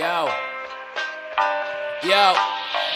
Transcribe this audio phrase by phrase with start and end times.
[0.00, 0.28] Yo.
[2.02, 2.32] Yo.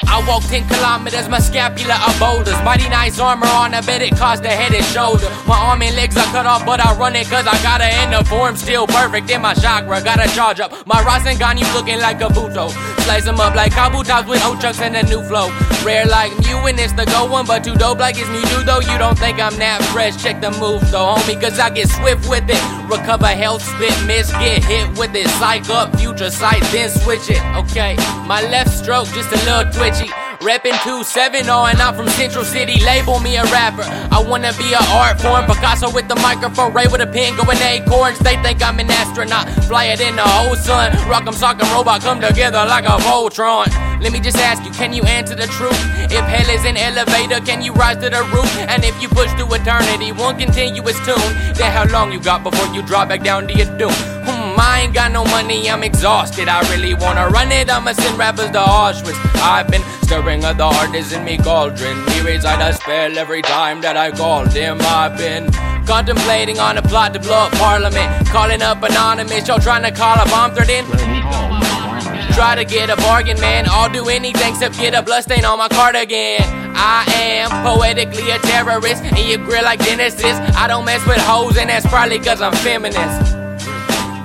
[0.02, 2.60] I walk 10 kilometers, my scapula are boulders.
[2.64, 5.30] Mighty nice armor on, I bet it cost a head and shoulder.
[5.46, 7.94] My arm and legs are cut off, but I run it cause I got it
[8.02, 10.02] in the form still perfect in my chakra.
[10.02, 10.72] Gotta charge up.
[10.86, 12.70] My Rasengan, you looking like a Buto.
[13.04, 15.48] Slice them up like Kabutops with Ochucks and a new flow.
[15.84, 18.80] Rare like Mew and it's the go one, but too dope like it's Mewtwo though.
[18.80, 20.20] You don't think I'm that fresh?
[20.22, 22.62] Check the moves though, homie, cause I get swift with it.
[22.88, 25.28] Recover health, spit, miss, get hit with it.
[25.38, 27.42] Psych up, future sight, then switch it.
[27.56, 27.94] Okay,
[28.26, 30.10] my left stroke just a little twitchy.
[30.40, 33.84] Reppin' 2-7 oh, and I'm from Central City, label me a rapper.
[34.12, 37.56] I wanna be an art form, Picasso with the microphone, Ray with a pen, going
[37.58, 38.18] acorns.
[38.18, 40.92] They think I'm an astronaut, fly it in the whole sun.
[41.08, 43.68] Rock'em sock'em robot come together like a Voltron.
[44.02, 45.80] Let me just ask you, can you answer the truth?
[46.12, 48.50] If hell is an elevator, can you rise to the roof?
[48.68, 52.74] And if you push to eternity, one continuous tune, then how long you got before
[52.74, 54.13] you drop back down to your doom?
[54.58, 56.48] I ain't got no money, I'm exhausted.
[56.48, 59.18] I really wanna run it, I'ma send rappers to Auschwitz.
[59.42, 62.04] I've been stirring of the heart in me cauldron.
[62.06, 64.78] Me reside a spell every time that I called him.
[64.80, 65.50] I've been
[65.86, 68.28] contemplating on a plot to blow up Parliament.
[68.28, 70.84] Calling up anonymous, y'all trying to call a bomb threat in.
[72.34, 73.66] Try to get a bargain, man.
[73.68, 76.42] I'll do anything except get a bloodstain on my cardigan.
[76.74, 80.36] I am poetically a terrorist, and you grill like Genesis.
[80.56, 83.43] I don't mess with hoes, and that's probably cause I'm feminist.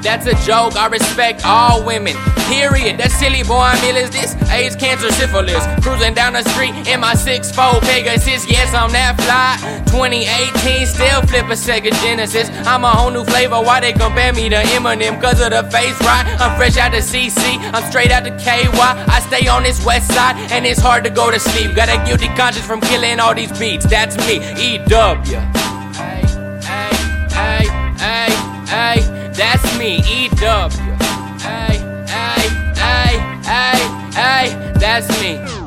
[0.02, 2.16] That's a joke, I respect all women.
[2.50, 2.98] Period.
[2.98, 4.34] That silly boy I'm ill as this.
[4.50, 5.62] AIDS, cancer, syphilis.
[5.84, 8.50] Cruising down the street in my 6'4 Pegasus.
[8.50, 9.60] Yes, I'm that fly.
[9.94, 12.50] 2018, still flip a Sega Genesis.
[12.66, 13.62] I'm a whole new flavor.
[13.62, 15.22] Why they compare me to Eminem?
[15.22, 16.26] Cause of the face, right?
[16.40, 17.60] I'm fresh out of CC.
[17.74, 18.72] I'm straight out the KY.
[18.74, 21.76] I stay on this west side, and it's hard to go to sleep.
[21.76, 23.86] Got a guilty conscience from killing all these beats.
[23.86, 25.69] That's me, EW.
[30.20, 30.36] EW.
[31.40, 33.80] Hey, hey, hey, hey,
[34.12, 35.59] hey, that's me.